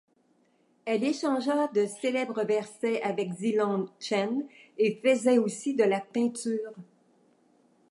Elle 0.85 1.03
échangea 1.03 1.67
de 1.67 1.85
célèbres 1.85 2.43
versets 2.43 3.03
avec 3.03 3.33
Zilong 3.33 3.87
Chen, 3.99 4.47
et 4.79 4.99
faisait 4.99 5.37
aussi 5.37 5.75
de 5.75 5.83
la 5.83 5.99
peinture. 6.01 6.71